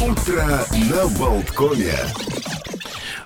[0.00, 0.44] Утро
[0.92, 1.92] на Болткоме.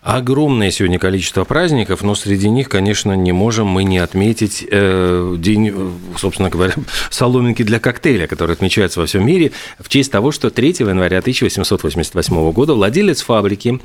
[0.03, 5.71] Огромное сегодня количество праздников, но среди них, конечно, не можем мы не отметить э, день,
[5.73, 6.75] э, собственно говоря,
[7.11, 12.51] соломинки для коктейля, который отмечается во всем мире в честь того, что 3 января 1888
[12.51, 13.79] года владелец фабрики,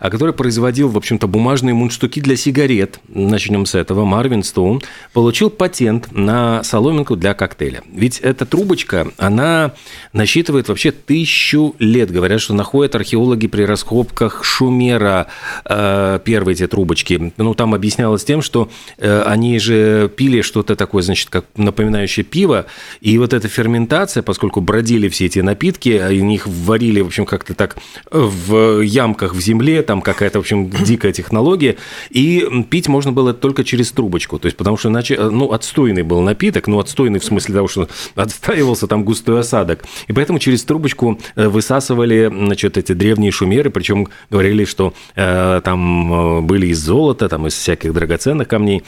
[0.00, 4.80] а, который производил, в общем-то, бумажные мундштуки для сигарет, начнем с этого, Марвин Стоун,
[5.12, 7.82] получил патент на соломинку для коктейля.
[7.92, 9.74] Ведь эта трубочка, она
[10.14, 12.10] насчитывает вообще тысячу лет.
[12.10, 15.26] Говорят, что находят археологи при раскопках Шумера,
[15.57, 17.32] Э, первые эти трубочки.
[17.36, 22.66] Ну, там объяснялось тем, что э, они же пили что-то такое, значит, как напоминающее пиво,
[23.00, 27.26] и вот эта ферментация, поскольку бродили все эти напитки, а и них варили, в общем,
[27.26, 27.76] как-то так
[28.10, 31.76] в ямках в земле, там какая-то, в общем, дикая технология,
[32.10, 36.02] и пить можно было только через трубочку, то есть потому что иначе, э, ну, отстойный
[36.02, 40.64] был напиток, ну, отстойный в смысле того, что отстаивался там густой осадок, и поэтому через
[40.64, 47.28] трубочку высасывали, значит, эти древние шумеры, причем говорили, что Э, там э, были из золота,
[47.28, 48.84] там из всяких драгоценных камней.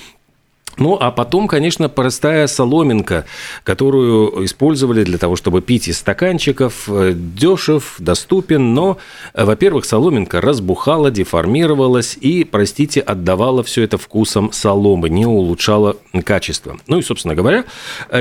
[0.77, 3.27] Ну, а потом, конечно, простая соломинка,
[3.65, 6.89] которую использовали для того, чтобы пить из стаканчиков.
[6.89, 8.99] Э, Дешев, доступен, но,
[9.35, 16.79] во-первых, соломинка разбухала, деформировалась и, простите, отдавала все это вкусом соломы, не улучшала качество.
[16.87, 17.65] Ну и, собственно говоря,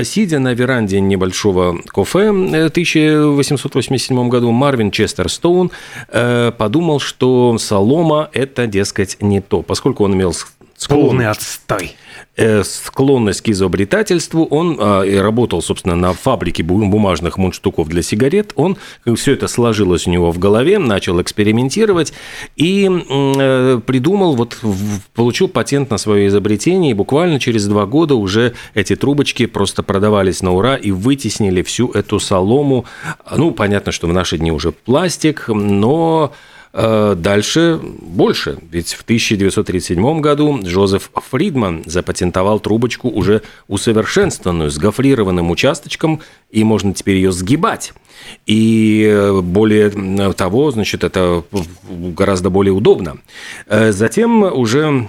[0.02, 5.70] сидя на веранде небольшого кафе в 1887 году, Марвин Честер Стоун
[6.10, 10.34] подумал, что солома– это, дескать, не то, поскольку он имел
[10.88, 11.96] Полный отстой.
[12.36, 14.46] Э, склонность к изобретательству.
[14.46, 18.52] Он а, работал, собственно, на фабрике бумажных мундштуков для сигарет.
[18.56, 22.12] Он э, все это сложилось у него в голове, начал экспериментировать
[22.56, 24.58] и э, придумал, вот
[25.14, 26.92] получил патент на свое изобретение.
[26.92, 31.90] И буквально через два года уже эти трубочки просто продавались на ура и вытеснили всю
[31.90, 32.86] эту солому.
[33.36, 36.32] Ну, понятно, что в наши дни уже пластик, но
[36.72, 46.20] дальше больше, ведь в 1937 году Джозеф Фридман запатентовал трубочку уже усовершенствованную, с гофрированным участочком,
[46.50, 47.92] и можно теперь ее сгибать.
[48.46, 49.90] И э, более
[50.34, 51.44] того, значит, это
[51.88, 53.18] гораздо более удобно.
[53.66, 55.08] Э, затем уже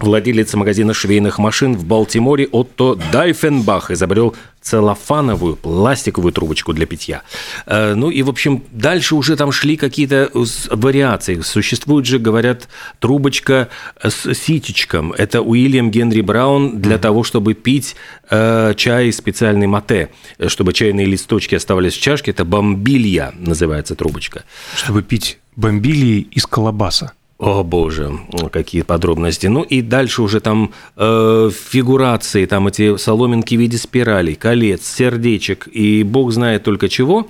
[0.00, 7.22] Владелец магазина швейных машин в Балтиморе Отто Дайфенбах изобрел целлофановую пластиковую трубочку для питья.
[7.66, 10.30] Э, ну и, в общем, дальше уже там шли какие-то
[10.70, 11.40] вариации.
[11.40, 12.68] Существует же, говорят,
[12.98, 13.68] трубочка
[14.02, 15.12] с ситечком.
[15.12, 16.98] Это Уильям Генри Браун для mm-hmm.
[16.98, 17.94] того, чтобы пить
[18.30, 20.10] э, чай специальный мате,
[20.46, 22.30] чтобы чайные листочки оставались в чашке.
[22.30, 24.44] Это бомбилья называется трубочка.
[24.74, 27.12] Чтобы пить бомбилии из колобаса.
[27.40, 28.18] О боже,
[28.52, 29.46] какие подробности.
[29.46, 35.66] Ну и дальше уже там э, фигурации, там эти соломинки в виде спиралей, колец, сердечек
[35.72, 37.28] и бог знает только чего.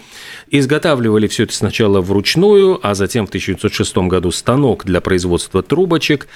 [0.50, 6.26] Изготавливали все это сначала вручную, а затем в 1906 году станок для производства трубочек.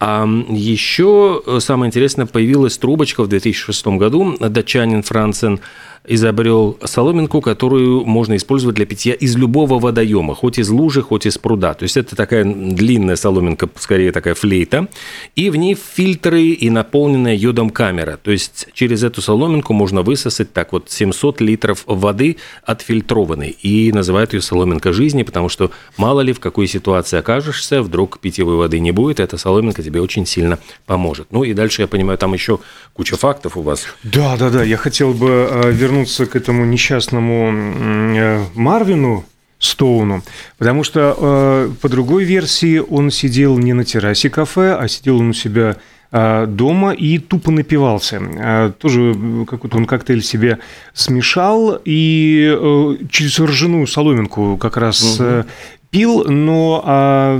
[0.00, 4.36] А еще, э, самое интересное, появилась трубочка в 2006 году.
[4.40, 5.60] Датчанин Франсен
[6.06, 11.38] изобрел соломинку, которую можно использовать для питья из любого водоема, хоть из лужи, хоть из
[11.38, 11.74] пруда.
[11.74, 14.88] То есть это такая длинная соломинка, скорее такая флейта,
[15.36, 18.18] и в ней фильтры и наполненная йодом камера.
[18.22, 23.50] То есть через эту соломинку можно высосать так вот 700 литров воды отфильтрованной.
[23.62, 28.56] И называют ее соломинка жизни, потому что мало ли в какой ситуации окажешься, вдруг питьевой
[28.56, 31.28] воды не будет, эта соломинка тебе очень сильно поможет.
[31.30, 32.58] Ну и дальше, я понимаю, там еще
[32.94, 33.84] куча фактов у вас.
[34.02, 34.64] Да, да, да.
[34.64, 39.24] Я хотел бы э, вернуться вернуться к этому несчастному э, Марвину,
[39.58, 40.22] Стоуну,
[40.56, 45.30] потому что э, по другой версии он сидел не на террасе кафе, а сидел он
[45.30, 45.76] у себя
[46.12, 48.72] э, дома и тупо напивался.
[48.78, 49.14] Тоже
[49.46, 50.60] какой-то он коктейль себе
[50.94, 55.44] смешал и через ржаную соломинку как раз угу.
[55.90, 57.38] пил, но а,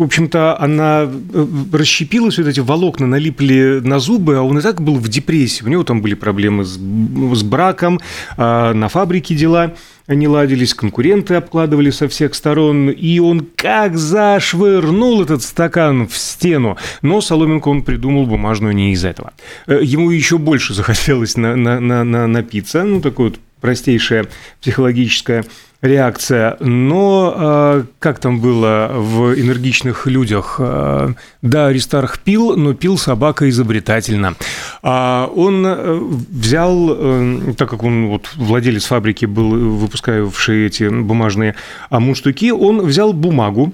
[0.00, 4.80] в общем-то, она э, расщепилась, вот эти волокна налипли на зубы, а он и так
[4.80, 5.62] был в депрессии.
[5.62, 8.00] У него там были проблемы с, с браком,
[8.38, 9.74] а на фабрике дела
[10.08, 16.78] не ладились, конкуренты обкладывали со всех сторон, и он как зашвырнул этот стакан в стену.
[17.02, 19.34] Но соломинку он придумал бумажную не из этого.
[19.66, 24.28] Э, ему еще больше захотелось на, на, на, на напиться, ну, такое вот простейшее
[24.62, 25.44] психологическое
[25.82, 26.56] реакция.
[26.60, 30.56] Но э, как там было в энергичных людях?
[30.58, 34.34] Э, да, Аристарх пил, но пил собака изобретательно.
[34.82, 35.98] А он э,
[36.30, 41.54] взял, так как он вот владелец фабрики был, выпускавший эти бумажные
[41.90, 43.72] мундштуки, он взял бумагу,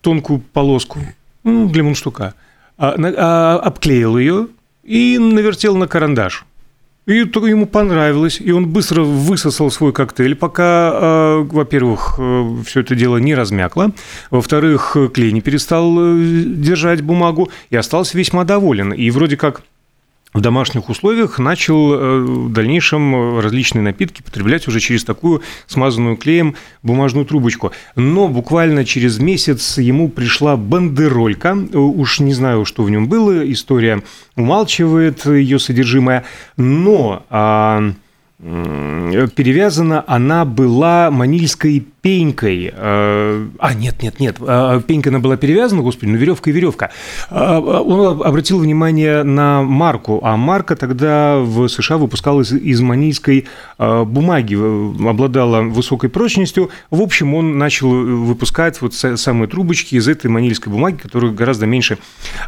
[0.00, 1.00] тонкую полоску
[1.44, 2.34] ну, для мундштука,
[2.76, 4.48] а, а, обклеил ее
[4.82, 6.44] и навертел на карандаш.
[7.08, 12.94] И ему понравилось, и он быстро высосал свой коктейль, пока, э, во-первых, э, все это
[12.94, 13.92] дело не размякло,
[14.30, 18.92] во-вторых, клей не перестал э, держать бумагу, и остался весьма доволен.
[18.92, 19.62] И вроде как
[20.34, 26.54] в домашних условиях начал э, в дальнейшем различные напитки потреблять уже через такую смазанную клеем
[26.82, 27.72] бумажную трубочку.
[27.96, 34.02] Но буквально через месяц ему пришла бандеролька, уж не знаю, что в нем было, история
[34.36, 36.24] умалчивает ее содержимое,
[36.56, 37.92] но а,
[38.40, 42.72] перевязана она была манильской пенькой.
[42.74, 44.36] Э, а, нет, нет, нет.
[44.40, 46.90] А, пенька она была перевязана, господи, ну веревка и веревка.
[47.28, 53.46] А, он обратил внимание на марку, а марка тогда в США выпускалась из манильской
[53.76, 54.54] а, бумаги,
[55.06, 56.70] обладала высокой прочностью.
[56.90, 61.98] В общем, он начал выпускать вот самые трубочки из этой манильской бумаги, которая гораздо меньше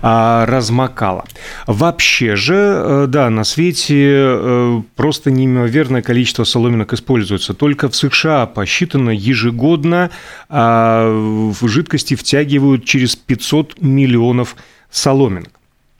[0.01, 1.27] размокала.
[1.67, 7.53] Вообще же, э, да, на свете э, просто неимоверное количество соломинок используется.
[7.53, 10.11] Только в США посчитано ежегодно ежегодно
[10.49, 14.56] а, в жидкости втягивают через 500 миллионов
[14.91, 15.52] соломинок.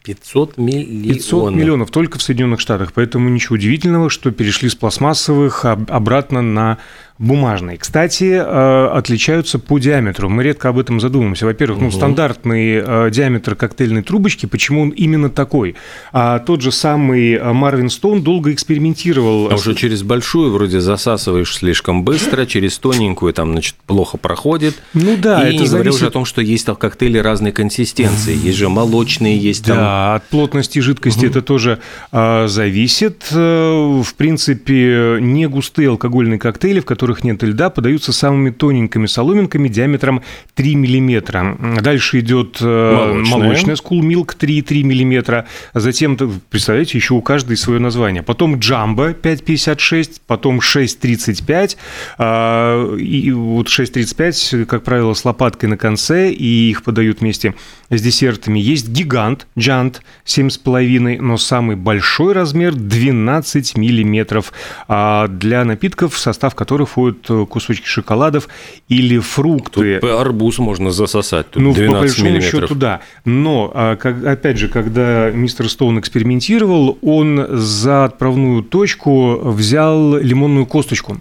[0.05, 1.17] 500 миллионов.
[1.17, 2.93] 500 миллионов только в Соединенных Штатах.
[2.95, 6.79] Поэтому ничего удивительного, что перешли с пластмассовых обратно на
[7.21, 7.77] бумажные.
[7.77, 10.31] Кстати, э, отличаются по диаметру.
[10.31, 11.45] Мы редко об этом задумываемся.
[11.45, 11.85] Во-первых, угу.
[11.85, 15.77] ну, стандартный э, диаметр коктейльной трубочки, почему он именно такой?
[16.13, 19.51] А тот же самый э, Марвин Стоун долго экспериментировал.
[19.51, 24.83] А уже через большую вроде засасываешь слишком быстро, через тоненькую там, значит, плохо проходит.
[24.95, 25.73] Ну да, и это не зависит...
[25.73, 28.35] говоря уже о том, что есть там коктейли разной консистенции.
[28.35, 29.77] Есть же молочные, есть там...
[29.77, 31.31] Да, от плотности жидкости угу.
[31.33, 31.81] это тоже
[32.13, 33.27] а, зависит.
[33.31, 39.69] В принципе, не густые алкогольные коктейли, в которых которых нет льда, подаются самыми тоненькими соломинками
[39.69, 40.23] диаметром
[40.55, 41.83] 3 мм.
[41.83, 45.45] Дальше идет э, молочная, молочная School Milk 3,3 мм.
[45.75, 46.17] Затем,
[46.51, 48.23] представляете, еще у каждой свое название.
[48.23, 51.77] Потом Jumbo 5,56, потом 6,35.
[52.19, 57.55] А, и вот 6,35, как правило, с лопаткой на конце, и их подают вместе
[57.91, 58.61] с десертами.
[58.61, 64.53] Есть гигант, джант 7,5, но самый большой размер 12 миллиметров.
[64.87, 68.49] А для напитков, в состав которых входят э, кусочки шоколадов
[68.89, 69.99] или фрукты.
[70.01, 72.63] Тут арбуз можно засосать, тут ну, 12 по большому миллиметров.
[72.63, 73.01] счету, да.
[73.25, 81.19] Но, а, опять же, когда мистер Стоун экспериментировал, он за отправную точку взял лимонную косточку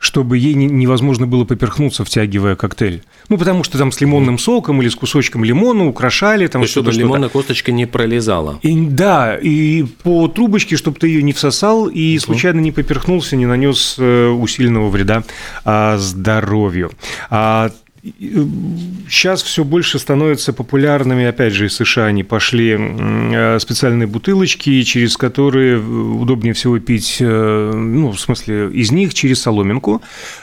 [0.00, 3.02] чтобы ей невозможно было поперхнуться, втягивая коктейль.
[3.28, 6.46] Ну, потому что там с лимонным соком или с кусочком лимона украшали.
[6.46, 8.58] Там есть, чтобы лимонная косточка не пролезала.
[8.62, 12.24] И, да, и по трубочке, чтобы ты ее не всосал и угу.
[12.24, 15.22] случайно не поперхнулся, не нанес э, усиленного вреда
[15.66, 16.90] а, здоровью.
[17.28, 17.70] А
[18.02, 25.18] Сейчас все больше становятся популярными, опять же, из США они пошли э, специальные бутылочки, через
[25.18, 30.00] которые удобнее всего пить, э, ну, в смысле, из них через соломинку.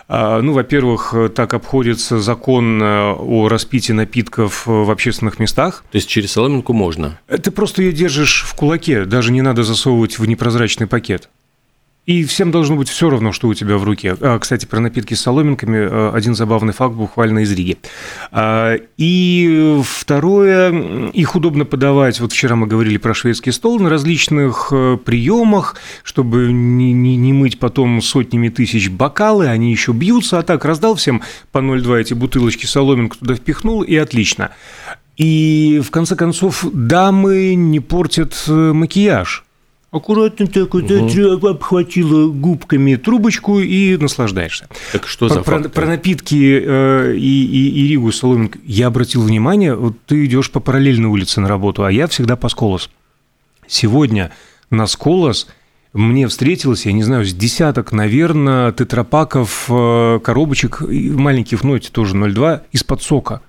[0.07, 5.83] А, ну, во-первых, так обходится закон э, о распитии напитков в общественных местах.
[5.91, 7.19] То есть через соломинку можно?
[7.27, 11.29] Ты просто ее держишь в кулаке, даже не надо засовывать в непрозрачный пакет.
[12.07, 14.15] И всем должно быть все равно, что у тебя в руке.
[14.21, 17.77] А, кстати, про напитки с соломинками э, один забавный факт буквально из Риги.
[18.31, 24.69] А, и второе, их удобно подавать, вот вчера мы говорили про шведский стол, на различных
[24.71, 30.43] э, приемах, чтобы не, не, не мыть потом сотнями тысяч бокалы, они еще бьются, а
[30.43, 31.21] так раздал всем
[31.51, 34.51] по 0,2 эти бутылочки соломинку туда впихнул, и отлично.
[35.17, 39.43] И в конце концов, дамы не портят э, макияж.
[39.89, 41.47] Аккуратно так вот угу.
[41.47, 44.67] обхватила губками трубочку и наслаждаешься.
[44.91, 49.75] Так что за про, про напитки э, и, и, и Ригу Соломинг я обратил внимание,
[49.75, 52.89] вот ты идешь по параллельной улице на работу, а я всегда по Сколос.
[53.65, 54.31] Сегодня
[54.69, 55.47] на Сколос
[55.93, 62.15] мне встретилось, я не знаю, с десяток, наверное, тетрапаков, э, коробочек маленьких, ну, эти тоже
[62.15, 63.41] 0,2, из-под сока.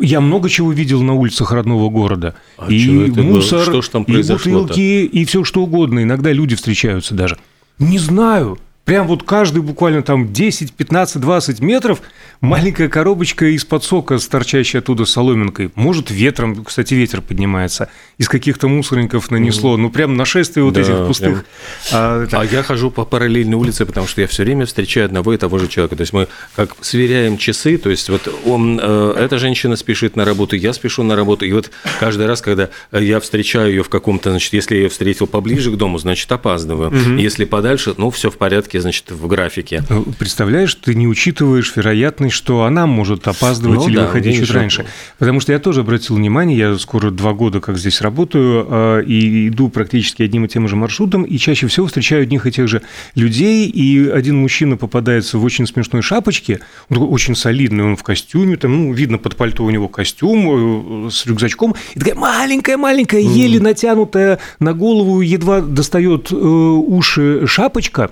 [0.00, 2.34] Я много чего видел на улицах родного города.
[2.58, 6.02] А и мусор, что ж там и бутылки, и все что угодно.
[6.02, 7.38] Иногда люди встречаются даже.
[7.78, 8.58] Не знаю.
[8.86, 12.00] Прям вот каждый буквально там 10, 15, 20 метров
[12.40, 15.72] маленькая коробочка из-под сока, торчащая оттуда соломинкой.
[15.74, 17.88] Может, ветром, кстати, ветер поднимается.
[18.18, 19.76] Из каких-то мусорников нанесло.
[19.76, 21.44] Ну, прям нашествие вот да, этих пустых.
[21.90, 22.00] Прям...
[22.00, 25.36] А, а я хожу по параллельной улице, потому что я все время встречаю одного и
[25.36, 25.96] того же человека.
[25.96, 30.24] То есть мы как сверяем часы, то есть вот он, э, эта женщина спешит на
[30.24, 31.44] работу, я спешу на работу.
[31.44, 35.26] И вот каждый раз, когда я встречаю ее в каком-то, значит, если я ее встретил
[35.26, 36.90] поближе к дому, значит, опаздываю.
[36.90, 37.16] Угу.
[37.18, 39.82] Если подальше, ну, все в порядке порядке, значит, в графике.
[39.88, 44.50] Ну, представляешь, ты не учитываешь вероятность, что она может опаздывать ну, или да, выходить чуть
[44.50, 44.86] раньше.
[45.18, 49.48] Потому что я тоже обратил внимание, я скоро два года как здесь работаю, а, и
[49.48, 52.82] иду практически одним и тем же маршрутом, и чаще всего встречаю одних и тех же
[53.14, 58.02] людей, и один мужчина попадается в очень смешной шапочке, он такой очень солидный, он в
[58.02, 63.20] костюме, там, ну, видно под пальто у него костюм э, с рюкзачком, и такая маленькая-маленькая,
[63.20, 68.10] еле натянутая на голову, едва достает э, уши шапочка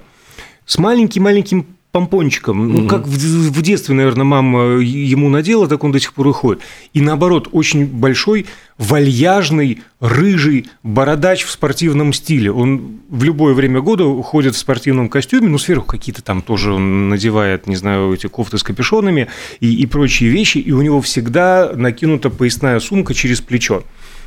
[0.67, 2.73] с маленьким-маленьким помпончиком.
[2.73, 6.33] Ну, как в, в детстве, наверное, мама ему надела, так он до сих пор и
[6.33, 6.61] ходит.
[6.93, 8.47] И наоборот, очень большой,
[8.79, 12.51] вальяжный, рыжий бородач в спортивном стиле.
[12.51, 17.11] Он в любое время года ходит в спортивном костюме, ну, сверху какие-то там тоже он
[17.11, 19.29] надевает, не знаю, эти кофты с капюшонами
[19.61, 23.85] и, и прочие вещи, и у него всегда накинута поясная сумка через плечо.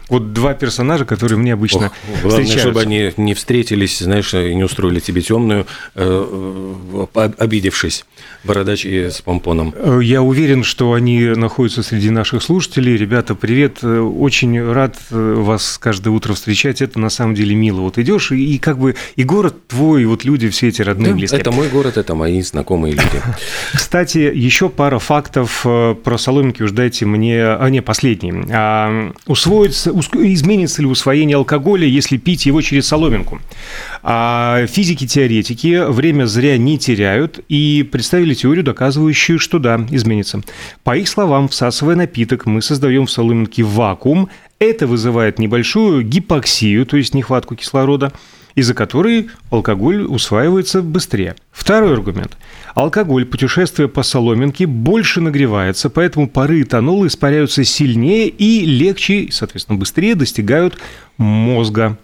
[0.10, 2.60] Вот два персонажа, которые мне обычно Ох, главное, встречаются.
[2.60, 8.06] чтобы они не встретились, знаешь, и не устроили тебе темную, э, э, обидевшись,
[8.44, 9.74] бородач и с помпоном.
[9.76, 12.96] Э, я уверен, что они находятся среди наших слушателей.
[12.96, 13.84] Ребята, привет.
[13.84, 16.82] Очень рад вас каждое утро встречать.
[16.82, 17.82] Это на самом деле мило.
[17.82, 21.10] Вот идешь, и, и как бы и город твой, и вот люди все эти родные,
[21.10, 21.42] да, близкие.
[21.42, 23.22] Это мой город, это мои знакомые люди.
[23.74, 28.34] Кстати, еще пара фактов про соломинки уж дайте мне, а не последний.
[28.52, 33.40] А, усвоится, изменится ли усвоение алкоголя, если пить его через соломинку.
[34.04, 40.42] А физики-теоретики время зря не теряют и представили теорию, доказывающую, что да, изменится.
[40.84, 44.30] По их словам, всасывая напиток, мы создаем в соломинке вакуум.
[44.60, 48.12] Это вызывает небольшую гипоксию, то есть нехватку кислорода,
[48.58, 51.36] из-за которой алкоголь усваивается быстрее.
[51.52, 52.36] Второй аргумент.
[52.74, 60.16] Алкоголь, путешествуя по соломинке, больше нагревается, поэтому пары этанола испаряются сильнее и легче, соответственно, быстрее
[60.16, 60.80] достигают
[61.18, 62.00] мозга.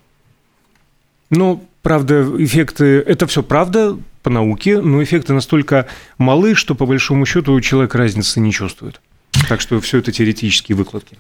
[1.32, 3.00] Но, правда, эффекты...
[3.00, 5.88] Это все правда по науке, но эффекты настолько
[6.20, 9.02] малы, что, по большому счету, человек разницы не чувствует.
[9.50, 11.18] Так что все это теоретические выкладки.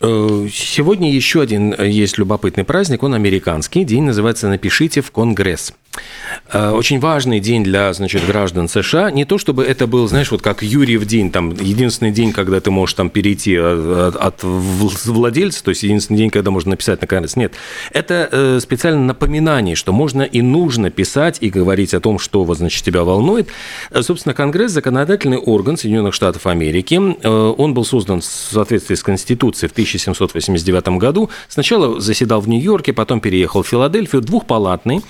[0.00, 3.84] Э, сегодня еще один э, есть любопытный праздник, он американский.
[3.84, 5.72] День называется «Напишите в Конгресс».
[6.52, 9.10] Э, очень важный день для, значит, граждан США.
[9.10, 12.70] Не то, чтобы это был, знаешь, вот как Юрьев день, там, единственный день, когда ты
[12.70, 17.36] можешь там перейти от, от владельца, то есть единственный день, когда можно написать на Конгресс.
[17.36, 17.54] Нет,
[17.92, 22.84] это специально напоминание, что можно и нужно писать и говорить о том, что, вот, значит,
[22.84, 23.48] тебя волнует.
[24.00, 26.94] Собственно, Конгресс– законодательный орган Соединенных Штатов Америки.
[27.26, 31.30] Он был создан в соответствии с Конституцией в 1000 1789 году.
[31.48, 35.02] Сначала заседал в Нью-Йорке, потом переехал в Филадельфию, двухпалатный.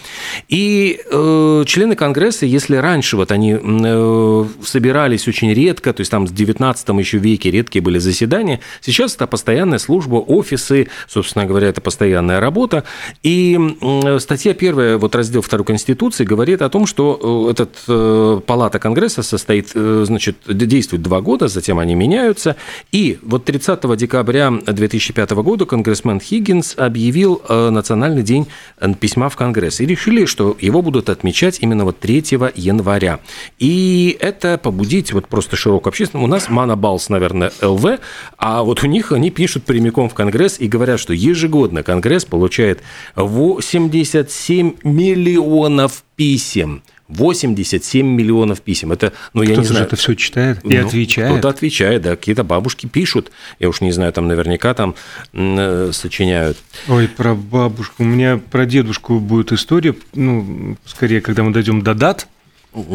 [0.48, 0.73] И
[1.10, 6.34] э, члены Конгресса, если раньше вот они э, собирались очень редко, то есть там в
[6.34, 12.40] 19 еще веке редкие были заседания, сейчас это постоянная служба, офисы, собственно говоря, это постоянная
[12.40, 12.84] работа.
[13.22, 18.40] И э, статья первая, вот раздел 2 Конституции, говорит о том, что э, этот э,
[18.46, 22.56] палата Конгресса состоит, э, значит, действует два года, затем они меняются.
[22.92, 28.46] И вот 30 декабря 2005 года конгрессмен Хиггинс объявил э, Национальный день
[28.78, 29.80] э, письма в Конгресс.
[29.80, 33.20] И решили, что его будут отмечать именно вот 3 января.
[33.58, 36.24] И это побудить вот просто широкую общественность.
[36.24, 38.00] У нас Манабалс, наверное, ЛВ,
[38.38, 42.82] а вот у них они пишут прямиком в Конгресс и говорят, что ежегодно Конгресс получает
[43.16, 48.92] 87 миллионов писем 87 миллионов писем.
[48.92, 49.86] Это, ну, я не знаю.
[49.86, 51.32] это все читает и ну, отвечает.
[51.32, 52.16] Кто-то отвечает, да.
[52.16, 53.30] Какие-то бабушки пишут.
[53.58, 54.94] Я уж не знаю, там наверняка там
[55.32, 56.56] э, сочиняют.
[56.88, 58.02] Ой, про бабушку.
[58.02, 59.94] У меня про дедушку будет история.
[60.14, 62.26] Ну, скорее, когда мы дойдем до дат.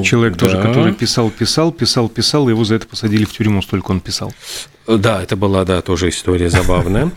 [0.03, 0.39] Человек да.
[0.39, 4.33] тоже, который писал, писал, писал, писал, его за это посадили в тюрьму, столько он писал.
[4.87, 7.11] Да, это была, да, тоже история забавная.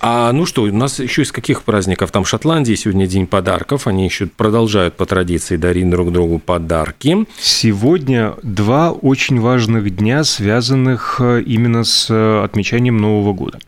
[0.00, 2.10] А ну что, у нас еще из каких праздников?
[2.10, 3.86] Там в Шотландии сегодня день подарков.
[3.86, 7.26] Они еще продолжают по традиции дарить друг другу подарки.
[7.38, 13.58] Сегодня два очень важных дня, связанных э, именно с э, отмечанием Нового года.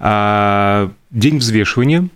[0.00, 2.08] А, день взвешивания,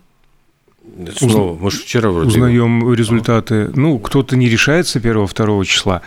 [1.17, 2.29] Снова, мы вчера вроде...
[2.29, 3.71] Узнаем результаты.
[3.75, 6.03] Ну, кто-то не решается 1-2 числа.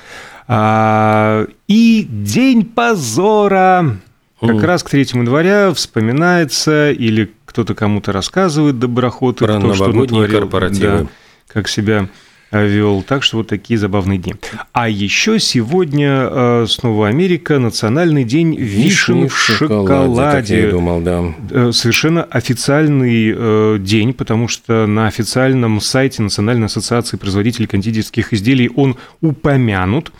[0.47, 3.97] А, и день позора.
[4.39, 10.39] Как раз к 3 января вспоминается или кто-то кому-то рассказывает доброхоты, Про кто что натворил,
[10.41, 11.03] корпоративы.
[11.03, 11.07] Да,
[11.47, 12.09] как себя
[12.51, 13.01] вел.
[13.01, 14.35] Так что вот такие забавные дни.
[14.73, 19.87] А еще сегодня э, снова Америка, национальный день вишен, вишен в шоколаде.
[19.87, 20.61] шоколаде.
[20.63, 21.23] я думал, да.
[21.49, 28.69] Э, совершенно официальный э, день, потому что на официальном сайте Национальной ассоциации производителей кондитерских изделий
[28.75, 30.11] он упомянут.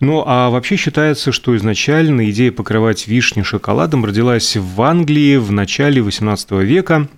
[0.00, 6.00] Ну, а вообще считается, что изначально идея покрывать вишни шоколадом родилась в Англии в начале
[6.02, 7.08] XVIII века.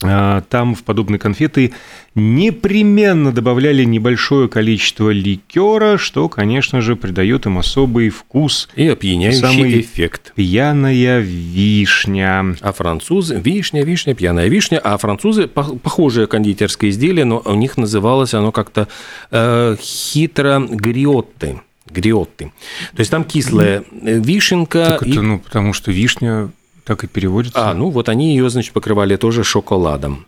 [0.00, 1.72] А, там в подобные конфеты
[2.14, 8.68] непременно добавляли небольшое количество ликера, что, конечно же, придает им особый вкус.
[8.76, 10.32] И опьяняющий Самый эффект.
[10.36, 12.56] Пьяная вишня.
[12.60, 17.76] А французы, вишня, вишня, пьяная вишня, а французы по- похожее кондитерское изделие, но у них
[17.76, 18.86] называлось оно как-то
[19.32, 21.60] э, хитро гриотты.
[21.90, 22.52] Гриотты.
[22.94, 24.98] То есть там кислая э, вишенка.
[24.98, 26.50] Так и- это, ну, потому что вишня
[26.84, 27.70] так и переводится.
[27.70, 30.26] А, ну вот они ее, значит, покрывали тоже шоколадом.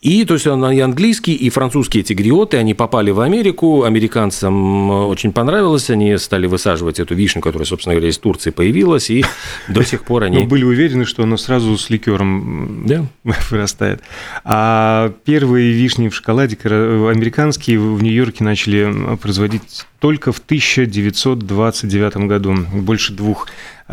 [0.00, 4.90] И, то есть, она и английский, и французские эти гриоты, они попали в Америку, американцам
[4.90, 9.26] э, очень понравилось, они стали высаживать эту вишню, которая, собственно говоря, из Турции появилась, и
[9.68, 10.46] до сих пор Но они...
[10.46, 13.04] были уверены, что она сразу с ликером Да.
[13.50, 14.00] вырастает.
[14.42, 22.56] А первые вишни в шоколаде кора- американские в Нью-Йорке начали производить только в 1929 году.
[22.72, 23.48] Больше двух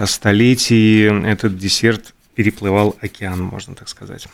[0.06, 4.26] столетий этот десерт переплывал океан, можно так сказать.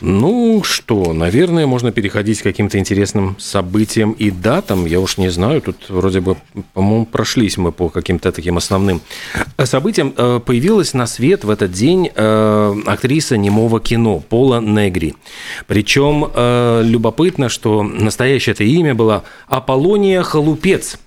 [0.00, 4.86] Ну что, наверное, можно переходить к каким-то интересным событиям и датам.
[4.86, 6.36] Я уж не знаю, тут вроде бы,
[6.74, 9.00] по-моему, прошлись мы по каким-то таким основным
[9.58, 10.14] событиям.
[10.16, 15.14] Э, Появилась на свет в этот день э, актриса немого кино Пола Негри.
[15.66, 20.98] Причем э, любопытно, что настоящее это имя было Аполлония Халупец.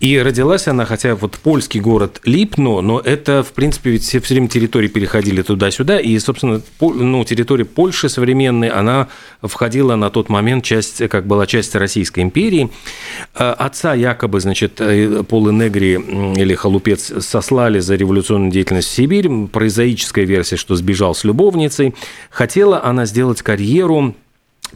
[0.00, 4.48] И родилась она, хотя вот польский город Липно, но это, в принципе, ведь все, время
[4.48, 9.08] территории переходили туда-сюда, и, собственно, ну, территория Польши современной, она
[9.42, 12.70] входила на тот момент, часть, как была часть Российской империи.
[13.34, 15.94] Э, Отца якобы, значит, э, Полы Негри
[16.40, 19.28] или Халупец сослали за революционную деятельность в Сибирь.
[19.52, 21.94] Прозаическая версия, что сбежал с любовницей.
[22.30, 24.14] Хотела она сделать карьеру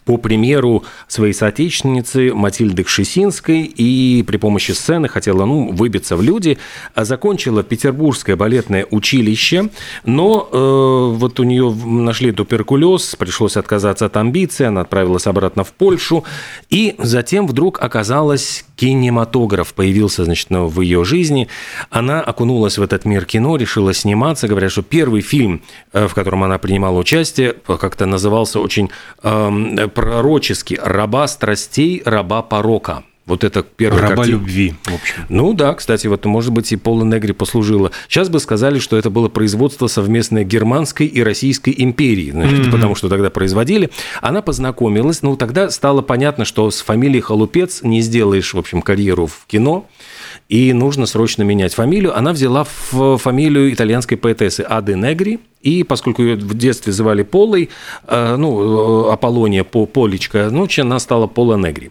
[0.04, 6.58] по примеру своей соотечественницы Матильды Кшесинской и при помощи сцены хотела ну, выбиться в люди.
[6.96, 9.70] Закончила Петербургское балетное училище,
[10.04, 15.72] но э, вот у нее нашли туберкулез, пришлось отказаться от амбиций, она отправилась обратно в
[15.72, 16.24] Польшу,
[16.68, 21.48] и затем вдруг оказалось кинематограф появился, значит, ну, в ее жизни.
[21.90, 24.48] Она окунулась в этот мир кино, решила сниматься.
[24.48, 25.60] Говорят, что первый фильм,
[25.92, 28.88] э, в котором она принимала участие, как-то назывался очень
[29.22, 33.04] эм, пророчески «Раба страстей, раба порока».
[33.26, 34.34] Вот это первая Раба картина.
[34.34, 35.14] любви, в общем.
[35.28, 37.92] Ну да, кстати, вот, может быть, и Пола Негри послужила.
[38.08, 43.08] Сейчас бы сказали, что это было производство совместное Германской и Российской империи, значит, потому что
[43.08, 43.90] тогда производили.
[44.20, 49.26] Она познакомилась, ну тогда стало понятно, что с фамилией Халупец не сделаешь, в общем, карьеру
[49.26, 49.86] в кино,
[50.48, 52.16] и нужно срочно менять фамилию.
[52.18, 57.68] Она взяла фамилию итальянской поэтессы Ады Негри, и поскольку ее в детстве звали Полой,
[58.06, 61.90] э, ну, э, Аполлония по Полечка, ну, она стала Пола Негри.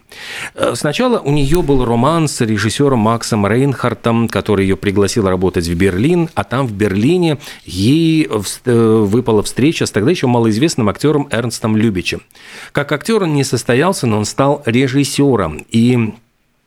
[0.54, 5.74] Э, Сначала у нее был роман с режиссером Максом Рейнхартом, который ее пригласил работать в
[5.74, 8.28] Берлин, а там в Берлине ей
[8.64, 12.22] выпала встреча с тогда еще малоизвестным актером Эрнстом Любичем.
[12.72, 15.64] Как актер он не состоялся, но он стал режиссером.
[15.70, 16.12] И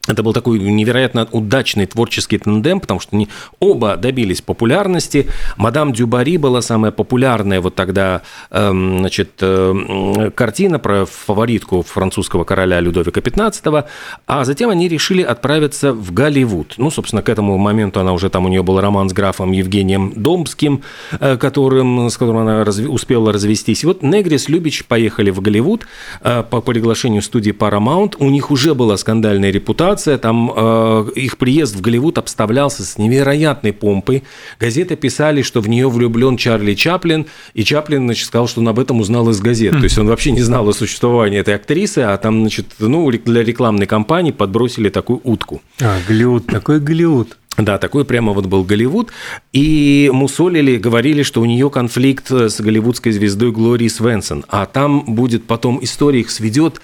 [0.07, 3.29] это был такой невероятно удачный творческий тандем, потому что они
[3.61, 5.27] оба добились популярности.
[5.55, 12.81] Мадам Дюбари была самая популярная вот тогда эм, значит, э, картина про фаворитку французского короля
[12.81, 13.85] Людовика XV,
[14.27, 16.73] а затем они решили отправиться в Голливуд.
[16.77, 20.11] Ну, собственно, к этому моменту она уже там, у нее был роман с графом Евгением
[20.17, 20.83] Домским,
[21.17, 23.83] э, которым, с которым она разви- успела развестись.
[23.83, 25.87] И вот Негрис Любич поехали в Голливуд
[26.21, 28.17] э, по приглашению студии Paramount.
[28.19, 33.73] У них уже была скандальная репутация, там э, их приезд в Голливуд обставлялся с невероятной
[33.73, 34.23] помпой.
[34.59, 38.79] Газеты писали, что в нее влюблен Чарли Чаплин, и Чаплин, значит, сказал, что он об
[38.79, 39.73] этом узнал из газет.
[39.77, 43.43] То есть он вообще не знал о существовании этой актрисы, а там, значит, ну, для
[43.43, 45.61] рекламной кампании подбросили такую утку.
[45.81, 47.37] А, Голливуд, такой Голливуд.
[47.57, 49.11] Да, такой прямо вот был Голливуд.
[49.51, 54.43] И мусолили, говорили, что у нее конфликт с голливудской звездой Глории Свенсон.
[54.49, 56.81] А там будет потом история их сведет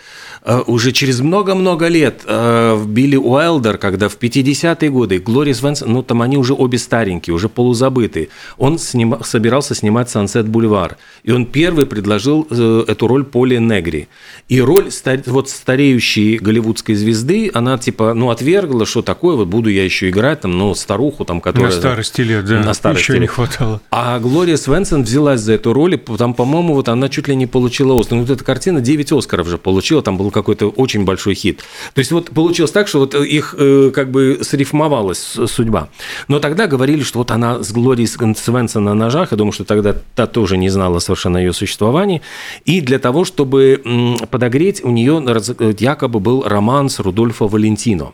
[0.67, 6.03] уже через много-много лет э, в Билли Уайлдер, когда в 50-е годы Глория Свенсон, ну
[6.03, 10.97] там они уже обе старенькие, уже полузабытые, он снима- собирался снимать «Сансет Бульвар».
[11.23, 14.07] И он первый предложил э, эту роль Поли Негри.
[14.47, 14.89] И роль
[15.27, 20.41] вот стареющей голливудской звезды, она типа, ну, отвергла, что такое, вот буду я еще играть,
[20.41, 21.71] там, ну, старуху, там, которая...
[21.71, 22.59] На старости лет, да.
[22.59, 23.21] На старости Еще лет.
[23.21, 23.81] не хватало.
[23.91, 27.45] А Глория Свенсон взялась за эту роль, и там, по-моему, вот она чуть ли не
[27.45, 28.17] получила Оскар.
[28.17, 31.59] Ну, вот эта картина 9 Оскаров же получила, там был какой-то очень большой хит.
[31.93, 35.89] То есть вот получилось так, что вот их э, как бы срифмовалась судьба.
[36.27, 39.95] Но тогда говорили, что вот она с Глорией Свенсон на ножах, я думаю, что тогда
[40.15, 42.21] та тоже не знала совершенно ее существовании.
[42.65, 43.81] И для того, чтобы
[44.29, 48.13] подогреть, у нее раз- якобы был роман с Рудольфо Валентино.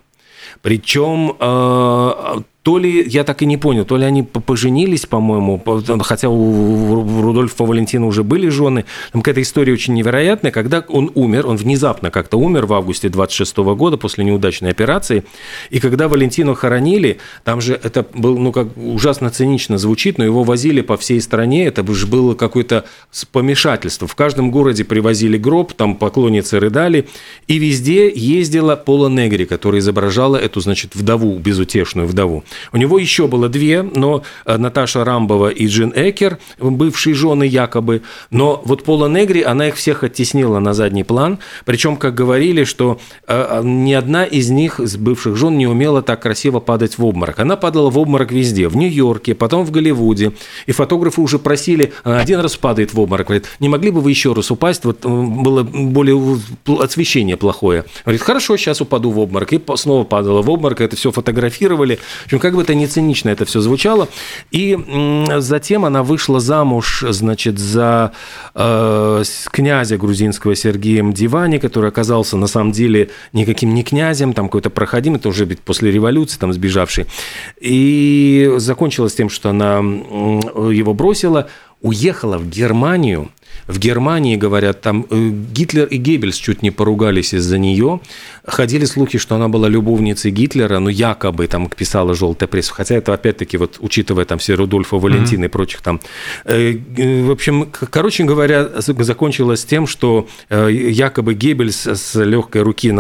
[0.62, 5.62] Причем э, то ли, я так и не понял, то ли они поженились, по-моему,
[6.02, 8.86] хотя у Рудольфа Валентина уже были жены.
[9.12, 13.58] Там какая-то история очень невероятная, когда он умер, он внезапно как-то умер в августе 26
[13.58, 15.26] года после неудачной операции,
[15.70, 20.44] и когда Валентину хоронили, там же это был, ну, как ужасно цинично звучит, но его
[20.44, 22.86] возили по всей стране, это же было какое-то
[23.32, 24.08] помешательство.
[24.08, 27.08] В каждом городе привозили гроб, там поклонницы рыдали,
[27.48, 32.44] и везде ездила Пола Негри, которая изображала эту, значит, вдову, безутешную вдову.
[32.72, 38.02] У него еще было две, но э, Наташа Рамбова и Джин Экер, бывшие жены якобы,
[38.32, 43.00] но вот Пола Негри, она их всех оттеснила на задний план, причем, как говорили, что
[43.28, 47.06] э, э, ни одна из них, из бывших жен, не умела так красиво падать в
[47.06, 47.40] обморок.
[47.40, 50.34] Она падала в обморок везде, в Нью-Йорке, потом в Голливуде,
[50.66, 54.34] и фотографы уже просили, один раз падает в обморок, говорит, не могли бы вы еще
[54.34, 56.40] раз упасть, вот было более
[56.80, 57.86] освещение плохое.
[58.04, 62.00] Говорит, хорошо, сейчас упаду в обморок, и снова падала в обморок, это все фотографировали.
[62.24, 64.08] В общем, как бы это не цинично это все звучало.
[64.52, 64.78] И
[65.40, 68.12] затем она вышла замуж, значит, за
[68.54, 74.70] э, князя грузинского Сергея Мдивани, который оказался на самом деле никаким не князем, там какой-то
[74.70, 77.08] проходимый, это уже после революции, там сбежавший.
[77.60, 81.50] И закончилось тем, что она его бросила,
[81.82, 83.32] уехала в Германию,
[83.68, 88.00] в Германии, говорят, там э, Гитлер и Геббельс чуть не поругались из-за нее.
[88.46, 92.74] Ходили слухи, что она была любовницей Гитлера, но якобы там писала желтая пресса.
[92.74, 95.48] Хотя это, опять-таки, вот учитывая там все Рудольфа Валентина mm-hmm.
[95.48, 96.00] и прочих там.
[96.46, 102.94] Э, э, в общем, короче говоря, закончилось тем, что якобы Геббельс с легкой руки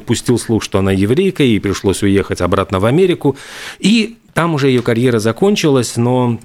[0.00, 3.36] пустил слух, что она еврейка, и пришлось уехать обратно в Америку.
[3.78, 6.38] И там уже ее карьера закончилась, но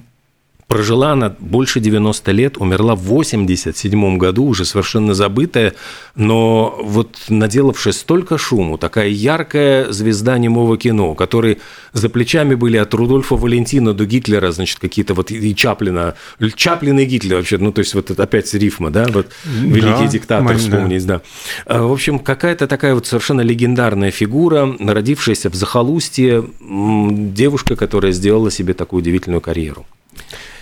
[0.72, 5.74] Прожила она больше 90 лет, умерла в 87 году, уже совершенно забытая,
[6.14, 11.58] но вот наделавшая столько шуму, такая яркая звезда немого кино, которые
[11.92, 16.14] за плечами были от Рудольфа Валентина до Гитлера, значит, какие-то вот и Чаплина,
[16.56, 20.06] Чаплин и Гитлер вообще, ну, то есть вот это опять рифма, да, вот великий да,
[20.06, 21.20] диктатор, вспомнить, да.
[21.66, 21.82] да.
[21.82, 28.72] В общем, какая-то такая вот совершенно легендарная фигура, родившаяся в захолустье, девушка, которая сделала себе
[28.72, 29.84] такую удивительную карьеру.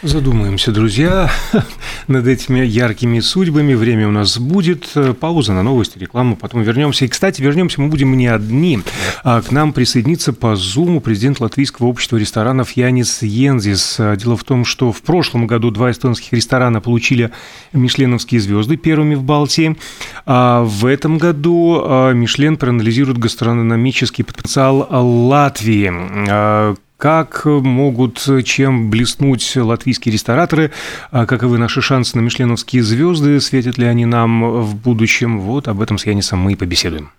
[0.03, 1.31] Задумаемся, друзья,
[2.09, 3.75] над этими яркими судьбами.
[3.75, 4.91] Время у нас будет.
[5.21, 7.05] Пауза на новости, рекламу, потом вернемся.
[7.05, 8.81] И, кстати, вернемся мы будем не одни.
[9.25, 14.01] А к нам присоединится по Зуму президент Латвийского общества ресторанов Янис Йензис.
[14.17, 17.31] Дело в том, что в прошлом году два эстонских ресторана получили
[17.75, 19.77] мишленовские звезды первыми в Балтии.
[20.25, 29.57] А в этом году а, Мишлен проанализирует гастрономический потенциал Латвии а, как могут чем блеснуть
[29.57, 30.71] латвийские рестораторы,
[31.11, 35.41] а каковы наши шансы на мишленовские звезды, светят ли они нам в будущем.
[35.41, 37.11] Вот об этом с Янисом мы и побеседуем.